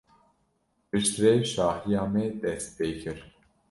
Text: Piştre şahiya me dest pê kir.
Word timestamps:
Piştre 0.91 1.31
şahiya 1.51 2.03
me 2.13 2.25
dest 2.41 2.69
pê 2.77 2.87
kir. 3.01 3.19